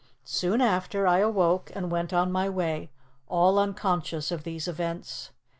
[0.25, 2.89] Soon after, I awoke and went on my way,
[3.27, 5.29] all unconscious of these events.